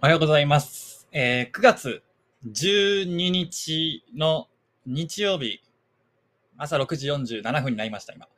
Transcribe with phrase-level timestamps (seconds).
[0.00, 1.08] おはようございます。
[1.10, 2.04] えー9月
[2.46, 4.46] 12日の
[4.86, 5.60] 日曜日、
[6.56, 8.28] 朝6時47分になりました、今。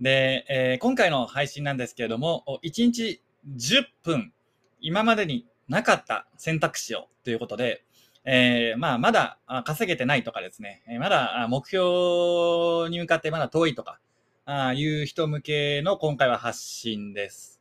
[0.00, 3.22] で、えー今回の配信なんですけれども、1日
[3.56, 4.32] 10分、
[4.80, 7.84] 今までになかった選択肢をということで、
[8.24, 14.00] えーまあ、まだ稼げてないとかですね、まだ目標に向かってまだ遠いとか、
[14.44, 17.55] あいう人向けの今回は発信です。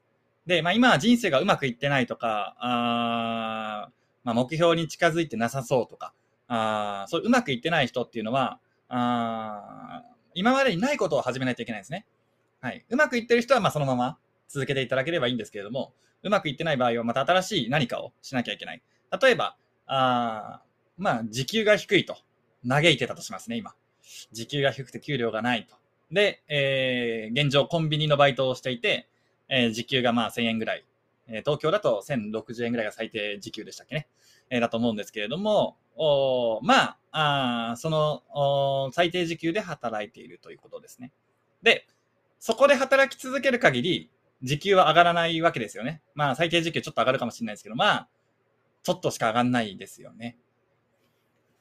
[0.46, 3.90] で、まあ今人生がうまくいってないとか、あ
[4.24, 6.14] まあ目標に近づいてなさそうとか、
[6.48, 8.60] あそううまくいってない人っていうのは、
[8.90, 12.06] あ今までにないことを始めないといけないんですね。
[12.62, 12.86] はい。
[12.90, 18.82] うまくいってる人はまそのまま続けていただければいいんですけれども、うまくいってない場合はまた新しい何かをしなきゃいけない。
[19.22, 19.56] 例えば、
[19.88, 20.62] あ
[20.98, 22.18] まあ時給が低いと
[22.68, 23.74] 嘆いてたとしますね、今。
[24.32, 25.76] 時給が低くて給料がないと。
[26.12, 29.08] で、えー現状コンビニのバイトをしていて、
[29.50, 30.86] えー時給がまあ1000円ぐらい。
[31.28, 34.08] えー東京だと1060円ぐらいが最低時給でしたっけね。
[34.50, 41.12] えーだと思うんですけれども、おまあ、あそのお最低時給で働いているということですね。
[41.64, 41.88] で、
[42.40, 44.10] そこで働き続ける限り、
[44.44, 46.02] 時給は上がらないわけですよね。
[46.14, 48.08] まあ、最低時給ちょっと上がるかもしれないですけど、まあ、
[48.84, 50.38] ちょっとしか上がんないですよね。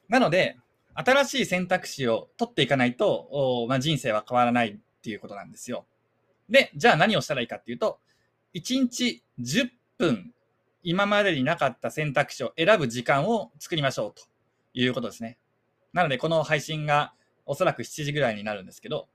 [0.07, 0.57] なので、
[0.93, 5.85] 新しい選択肢を取っていかないと、おまあ、人生は変わらないっていうことなんですよ。
[6.49, 7.99] で、じゃあ何をしたらいいかっていうと、
[8.53, 10.33] 1日10分、
[10.83, 14.23] 今までになかった選択肢を選ぶ時間を作りましょうと
[14.73, 15.37] いうことですね。
[15.93, 17.13] なので、この配信が
[17.45, 19.07] おそらく7時ぐらいになるんですけど、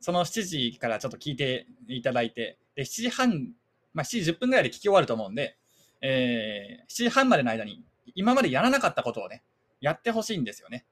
[0.00, 3.52] その7時からちょっと聞いていただいて、で、7時半、
[3.94, 5.56] まあ、7時10分ぐらいで聞き終わると思うんで、
[6.00, 9.42] えー7時半までの間に、今までやらなかったことをね、
[9.80, 10.84] やってほしいんですよね。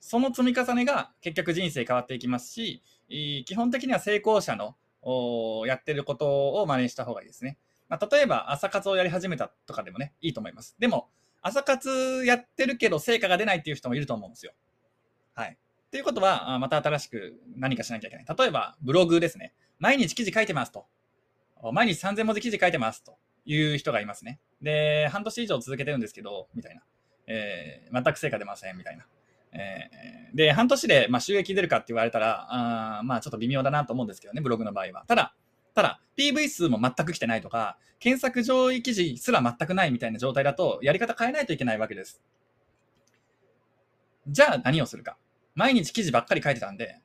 [0.00, 4.76] その積み重ねが結局人生変わっていきますし、基本的には成功者の
[5.66, 7.58] やってることを真似した方がいいですね。
[7.88, 10.76] まあ、例えば朝活をやり始めたとかでもね、いいと思います。
[10.78, 11.08] でも、
[11.42, 14.52] 朝活やってるけど成果が出ないっていう人もいると思うんですよ。
[15.34, 15.58] はい。
[15.58, 18.26] っていうことは、また新しく何かしなきゃいけない。
[18.26, 19.54] 例えば、ブログですね。
[19.78, 20.86] 毎日記事書いてますと。
[21.72, 24.40] 毎日3000文字記事書いてますという人がいますね。
[24.60, 26.82] で、半年以上続けてるんですけど、みたいな。
[27.26, 29.06] えー全く成果出ません、みたいな。
[29.54, 35.04] えーで、半年で、まあ、収益出るかって言われたら、あまあ、ちょっと微妙だなと思うんですけどね、ブログの場合は。
[35.06, 35.34] ただ、
[35.74, 42.20] ただ、PV 数も全く来てないとか、検索上位記事すら全くないみたいな状態だと、やり方変えないといけないわけです。
[44.26, 45.16] じゃあ何をするか。
[45.54, 47.00] 毎日記事ばっかり書いてたんで、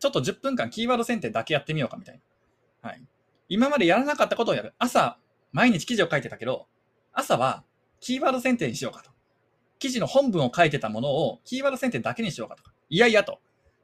[0.00, 2.20] ちょっと10分間キーワード選定だけやってみようかみたい
[2.82, 2.88] な。
[2.88, 3.04] はい。
[3.48, 4.74] 今までやらなかったことをやる。
[4.78, 5.18] 朝、
[5.52, 6.66] 毎日記事を書いてたけど、
[7.12, 7.64] 朝は
[8.00, 9.10] キーワード選定にしようかと。
[9.78, 12.72] 記事の本文を書いてたものをキーワード選定だけにしようかとか。
[12.88, 13.40] いやいやと。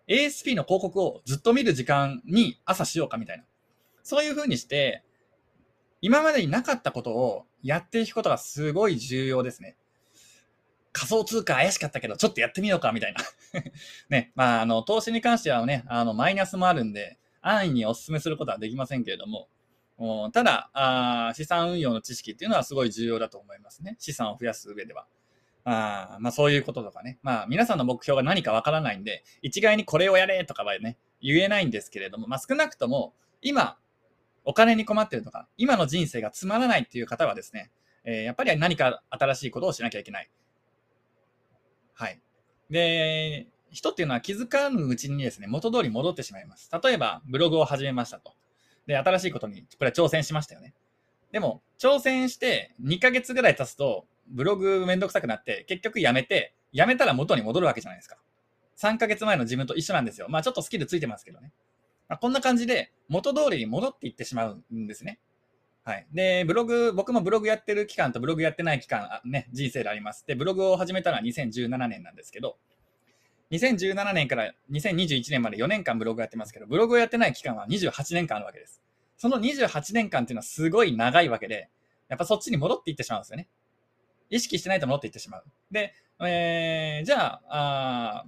[0.09, 3.45] ASP の広告をずっと見る時間に朝しようかみたいな。
[4.03, 5.03] そういう風にして、
[6.03, 9.77] 今までになかったことをやっていくことがすごい重要ですね。
[10.93, 13.63] 仮想通貨怪しかったけど、ちょっとやってみようかみたいな。
[14.11, 19.49] ね、まあ、あの、投資に関してはね、あの、マイナスもあるんで、安易にお勧めすることはできませんけれども、
[20.33, 23.97] ただあ、資産運用の知識っていうのはすごい重要だと思いますね。
[23.99, 25.07] 資産を増やす上では。
[25.65, 27.19] あまあそういうこととかね。
[27.23, 33.79] まあ皆さんの目標が何かわからないんで、一概にこれをやれとかはね、言えないんですけれども、まあ少なくとも、今、
[34.45, 37.71] お金に困ってるとか、今の人生がつまらないっていう方はですね、
[38.05, 40.31] えーやっぱり何か新しいことをしなきゃいけない。
[41.95, 42.21] はい。
[42.69, 46.71] で、人っていうのは気づかぬうちにですね、元通り戻ってしまいます。
[46.83, 48.35] 例えば、ブログを始めましたと。
[48.87, 50.75] で、新しいことに、これは挑戦しましたよね。
[51.33, 58.17] でも、挑戦して2ヶ月ぐらい経つと、ブログめんどくさくなって、結局やめて、やめたら元に戻るわけじゃないですか。
[58.79, 60.27] 3ヶ月前の自分と一緒なんですよ。
[60.29, 61.53] まあちょっとスキルついてますけどね。
[62.09, 65.19] まあ、こんな感じで、元通りに戻っていってしまうんですね。
[65.85, 66.07] はい。
[66.13, 70.27] で、ブログ、僕もブログやってる期間とブログやってない期間、ね、人生であります。
[70.27, 72.57] で、ブログを始めたのは2017年なんですけど、
[73.51, 78.81] 2017年から2021年まで4年間ブログやってますけど、ブログをやってない期間は28年間あるわけです。
[79.17, 81.69] その28年間っていうのはすごい長いわけで、
[82.09, 83.49] やっぱそっちに戻っていってしまうんですよね。
[84.35, 85.45] 意識してないと戻っていってしまう。
[85.71, 88.25] で、えーじゃあ、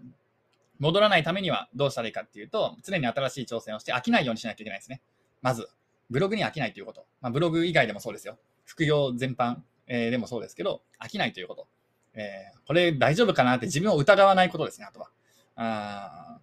[0.79, 5.00] 戻らないためにはどうしたらいいかっていうと、常に新しい挑戦をして飽きないようにしないといけないですね。
[5.43, 5.69] まず、
[6.08, 7.06] ブログに飽きないということ。
[7.20, 8.38] まあ、ブログ以外でもそうですよ。
[8.64, 9.56] 副業全般、
[9.88, 11.67] えーでもそうですけど、飽きないということ。
[12.14, 15.11] えーこれ大丈夫かなって自分を疑わないことですね、あとは。
[15.56, 16.38] あ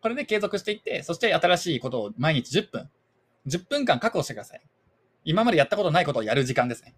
[0.00, 2.90] これで継続していって、そして新しいことを毎日10分、
[3.46, 4.62] 10分間確保してください。
[5.24, 6.94] 今までやったことないことをやる時間ですね。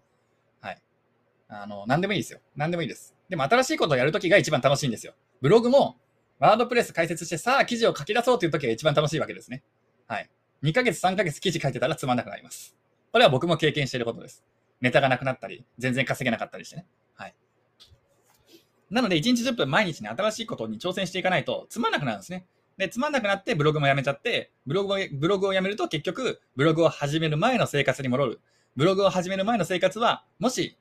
[1.49, 2.41] あの、何でもいいですよ。
[2.57, 3.15] 何でもいいです。
[3.29, 5.15] でも新しいことをやるときが一番楽しいんですよ。
[5.41, 5.97] ブログも、
[6.39, 9.63] ワードプレス解説して、さあ記事を書き出そうというときが一番楽しいわけですね。
[10.07, 10.31] はい。
[10.63, 12.77] 2ヶ月、3ヶ月記事書いてたらつまんなくなります。
[13.13, 14.45] これは僕も経験していることです。
[14.81, 16.87] ネタがなくなったり、全然稼げなかったりしてね。
[17.15, 17.35] はい。
[18.91, 22.47] なので、1日10分毎日に新しいことに挑戦していかないと、つまんなくなるんですね。
[22.77, 28.41] で、つまんなくなってブログもやめちゃって、ブログを、ブログをやめると結局、ブログを始める前の生活に戻る。
[28.77, 30.77] ブログを始める前の生活は、もし、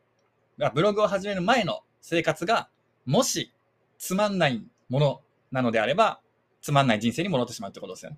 [0.74, 2.70] ブログを始める前の生活が、
[3.06, 3.52] もし、
[3.98, 5.22] つまんないもの
[5.52, 6.22] なのであれば、
[6.62, 8.18] つまんない人生に戻ってしまうってことですよね。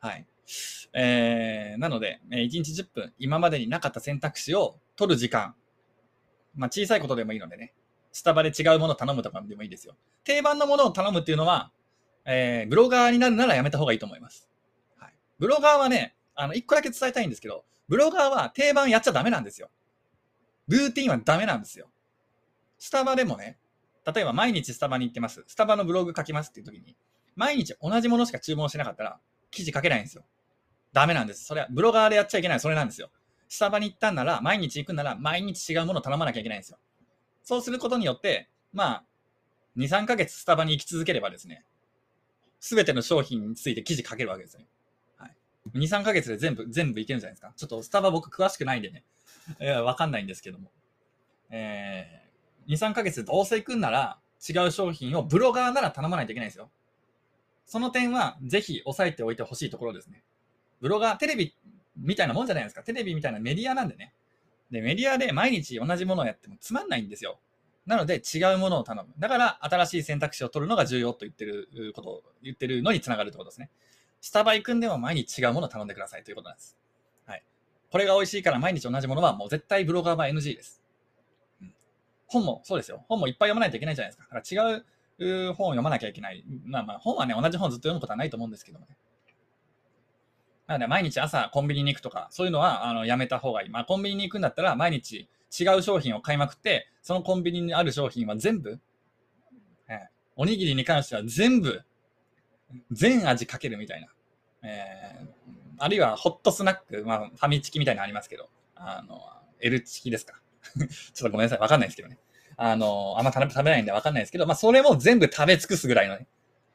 [0.00, 0.26] はい。
[0.92, 5.54] えー、なので、1日10分、今までになかった選択肢を取る時間、
[6.54, 7.74] まあ、小さいことでもいいのでね、
[8.12, 9.96] スタバで違うものを頼むとかでもいいですよ。
[10.22, 11.72] 定番のものを頼むっていうのは、
[12.24, 14.48] えー、ブロガーになるならやめた方がいいと思います。
[14.96, 15.14] はい。
[15.38, 19.68] ブロガーはね、あの、一個だけ伝えたいんですけど、ブロガーは定番やっちゃダメなんですよ。
[20.68, 21.88] ルーティンはダメなんですよ。
[22.78, 23.58] スタバでもね、
[24.12, 25.44] 例えば毎日スタバに行ってます。
[25.46, 26.96] スタバのブログ書きますっていう時に、
[27.36, 29.18] 毎日同じものしか注文しなかったら、
[29.50, 30.24] 記事書けないんですよ。
[30.92, 31.44] ダメなんです。
[31.44, 32.60] それは、ブロガーでやっちゃいけない。
[32.60, 33.10] それなんですよ。
[33.48, 36.78] スタバに行ったんなら、毎日行くんなら、毎日違うものを頼まなきゃいけないんですよ。
[37.42, 39.04] そうすることによって、まあ、
[39.76, 41.64] 2、3ヶ月スタバに行き続ければですね、
[42.60, 44.66] すべての商品について記事書けるわけですね。
[45.18, 45.36] はい。
[45.74, 47.52] 2、3ヶ月で全部、全部いけるんじゃないですか。
[47.56, 49.04] ちょっとスタバ僕詳しくないんでね、
[49.60, 50.70] いや、わかんないんですけども。
[51.50, 56.70] えー、2、3ヶ月どうせ行くんなら、違う商品をブロガーなら頼まないといけないですよ。
[57.66, 60.22] その点は、ぜひ押さえておいてほしいところですね。
[60.80, 61.54] ブロガー、テレビ
[61.96, 62.82] みたいなもんじゃないですか。
[62.82, 64.12] テレビみたいなメディアなんでね。
[64.70, 67.38] で、メディアで毎日同じものをやってもつまんないんですよ。
[67.86, 69.12] なので違うものを頼む。
[69.18, 73.70] だから新しい選択肢を取るのが重要と言ってることを言ってるのにつながるってことですね。
[74.20, 76.78] スタバ行くんでも毎日違うものを頼んでくださいということなんです。
[77.94, 80.82] これが美味しいから毎日同じものはもう絶対ブロガーは NG です。
[82.26, 83.04] 本もそうですよ。
[83.08, 84.24] 本もいっぱい読まないといけないじゃないですか。
[84.34, 86.44] だから違う本を読まなきゃいけない。
[86.64, 88.96] まあまあ本はね、同じ本ずっと読むことはないと思うんですけどもね。
[90.66, 93.68] なので毎日朝コンビニに行くとか、そういうのはあのやめた方がいい。
[93.68, 98.80] まあコンビニに行くんだったら毎日違う商品を買いまくって、そのコンビニにある商品は全部、
[99.86, 99.96] えー、
[100.34, 101.80] おにぎりに関しては全部、
[102.90, 104.08] 全味かけるみたいな。
[104.64, 105.33] えー、
[105.78, 109.20] あるいはホットスナック、まあ、ファミチキみたいなのありますけど、あの、
[109.60, 110.40] L チキですか。
[110.74, 110.86] ちょっ
[111.16, 112.18] とごめんなさい、わかんないですけどね。
[112.56, 116.26] あの、あんま食べないんでわかんないですけど、まあ、それも全部食べ尽くすぐらいのね。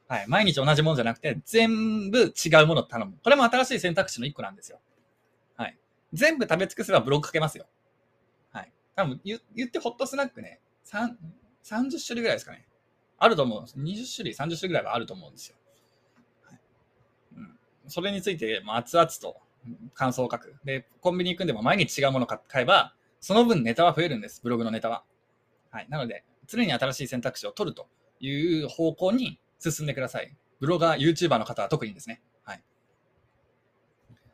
[0.08, 0.24] はい。
[0.26, 3.16] 毎日同じものじゃなくて、全部違うものを頼む。
[3.22, 4.80] これも新しい選択肢の一個なんですよ。
[5.56, 5.78] はい。
[6.12, 7.66] 全部食べ尽くせばブログ書けますよ。
[8.50, 12.66] はい多分言言ってホットスナックね、30種類ぐらいですかね。
[13.18, 13.78] あると思うんです。
[13.78, 15.56] 20種類、30種類ぐらいはあると思うんですよ。
[17.90, 19.36] それについて、まあ、熱々と
[19.94, 20.56] 感想を書く。
[20.64, 24.40] で、コンビニ行くんでも毎日違うものを買えば、その分ネタは増えるんです。
[24.42, 25.04] ブログのネタは。
[25.70, 25.86] はい。
[25.90, 27.88] なので、常に新しい選択肢を取ると
[28.20, 30.34] いう方向に進んでください。
[30.58, 32.22] ブロガー、YouTuber の方は特にですね。
[32.42, 32.62] はい。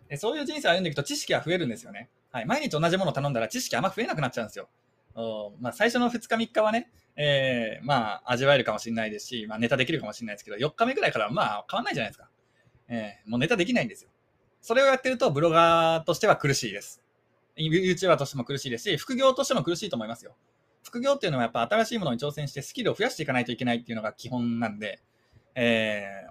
[0.09, 2.11] でそういう人生を歩んでいくと知識は増えるんですよね。
[2.31, 4.69] はい、毎日同じものを頼んだら知識あんま増えなくなっちゃうんですよ。
[5.15, 12.29] おまあ、最初の2日3日はね、えー、まあ、味わえるかもしれないですし、まあ、ネタできるかもしれないですけど、4日目ぐらいからまあ、変わんないじゃないですか。
[12.89, 14.11] えー、もうネタできないんですよ。
[14.61, 17.03] それをやってると、ブロガーとしては苦しいです。
[17.57, 20.35] YouTuber としても苦しいですし、副業としても苦しいと思いますよ。
[20.83, 25.01] 副業っていうのはやっぱ新しいものに挑戦してスキルを増やしていかないといけないっていうのが基本なんで、
[25.55, 26.31] えー、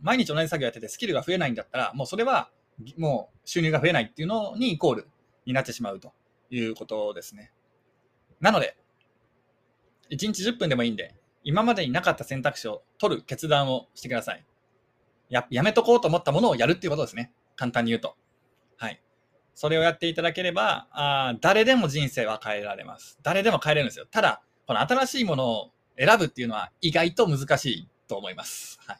[0.00, 2.50] 毎日同じ作業やっててスキルが増えないんだったら、もうそれは
[2.98, 5.08] もう収入が増えないっていうのにイコール
[5.44, 6.12] になってしまうと
[6.50, 7.52] いうことですね。
[8.40, 8.76] なので、
[10.10, 14.44] 1日10分でもいいんで、今までになかった選択肢を取る決断をしてください。
[15.28, 17.32] や、やめとこうと思ったものをやるっていうことですね。
[17.56, 18.16] 簡単に言うと。
[18.76, 19.02] はい。
[19.54, 23.18] それをやっていただければ、あ誰でも人生は変えられます。
[23.22, 24.06] 誰でも変えれるんですよ。
[24.10, 28.78] ただ、この新しいものを選ぶっていうのは意外と難しいと思います。
[28.86, 28.98] はい。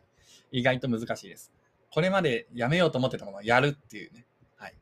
[0.60, 1.52] 意外と難しいです。
[1.90, 4.26] これまでやめようと思ってたものをやるっていうね。
[4.56, 4.74] はい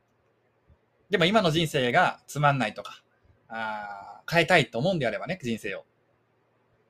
[1.09, 3.03] でも今の人生がつまんないとか、
[3.47, 5.85] あ変えたいと思うんであればね、人生を。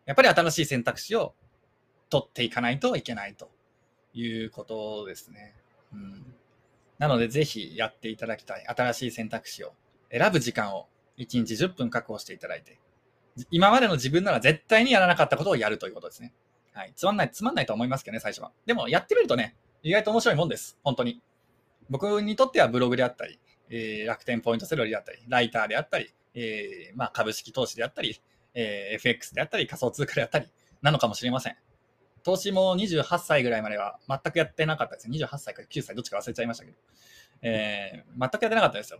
[0.05, 1.33] やっぱり新しい選択肢を
[2.09, 3.50] 取っていかないといけないと
[4.15, 5.53] いうことですね。
[5.93, 6.34] うん、
[6.98, 8.65] なので、ぜひやっていただきたい。
[8.67, 9.74] 新しい選択肢を
[10.12, 12.79] 選ぶ時間を1日10分確保していただいて、
[13.51, 16.34] 今までの自分なら絶対にやらなかったことをやるということですね。
[16.74, 16.93] はい。
[16.95, 18.51] つまんない、つまんないと思いますけどね、最初は。
[18.65, 20.77] でも、やってみるとね、意外と面白いもんです。
[20.84, 21.22] 本当に。
[21.89, 28.22] 僕にとってはブログであったり、えー、楽天ポイントセロリであったり、ライターであったり、えー、まあ、株式投資であったり、
[28.53, 30.48] えー、FX であったり、仮想通貨であったり、
[30.81, 31.57] なのかもしれません。
[32.25, 35.20] 投資も28歳ぐらいまでは全くやってなかったですね。
[35.20, 36.77] 28歳か9歳、どっちか忘れちゃいましたけど。
[37.44, 39.00] えー、全くやってなかったですよ。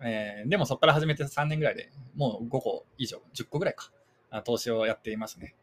[0.00, 3.92] えー、でもそこから始めて3年ぐらいでもう5個以上、10個ぐらいか、
[4.42, 5.54] 投資をやっていますね。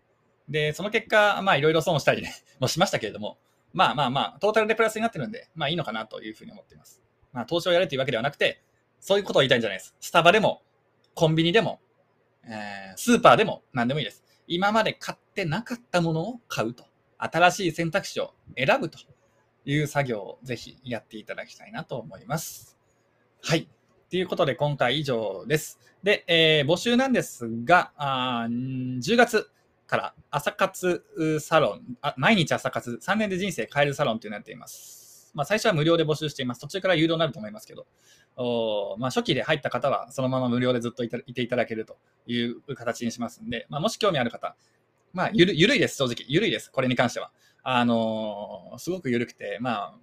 [0.47, 3.37] で、その結果、まあいろいろ損したりね、 もしましたけれども、
[3.73, 7.01] まあまあまあ、トータルでプラスになってるんで、まあいいのかなというふうに思っています。
[7.33, 8.63] まあ、投資をやれというわけではなくて、
[9.01, 9.95] そういうことを言いたいんじゃないです。
[9.99, 10.63] スタバでも、
[11.13, 11.81] コンビニでも、
[12.45, 14.23] えー、スーパーでも何でもいいです。
[14.49, 16.83] 今まで買ってなかったものを買うと。
[17.19, 18.97] 新しい選択肢を選ぶと
[19.65, 22.75] いう作業をぜひやっていただきたいなと思います。
[23.43, 23.69] はい。
[24.09, 25.79] ということで今回以上です。
[26.01, 29.51] で、えー、募集なんですが、あ10月
[29.85, 31.03] から朝活
[31.39, 35.08] サロンあ、毎日朝活3年で人生変えるサロンというのをやっています。
[35.33, 36.61] まあ、最初は無料で募集しています。
[36.61, 37.87] 途中から有料になると思いますけど、
[38.37, 44.55] おまあ、初期で入った方はそのまま無料でずっといていただけるという形にしますんで、まあ、もし興味ある方、
[45.13, 46.25] まあ、ゆるゆるいです、正直。
[46.27, 47.31] ゆるいです、これに関しては。
[47.63, 49.95] あのー、すごくゆるくて、まあ、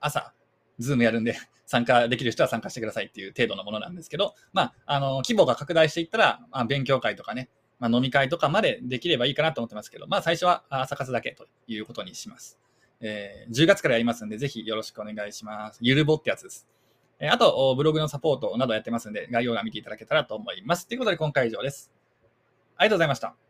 [0.00, 0.32] 朝、
[0.78, 1.36] ズームやるんで、
[1.66, 7.48] 参加できる人は参加してくださいっていう程度のものなんですけど、まあ、あのー、規模が拡大していったら、まあ、勉強会とかね、
[7.78, 12.58] まあ、飲み会とかまでできればいいかなと思ってますけど、まあ、最初は朝活だけということにします。
[13.02, 15.78] えー、10月からやりますんで、ぜひよろしくお願いします。
[15.82, 16.66] ゆるぼってやつです。
[17.18, 20.86] えあと、ブログのサポートなどやってますんで、概要欄見ていただけたらと思います。
[20.88, 21.92] ということで、今回以上です。
[22.76, 23.41] ありがとうございました。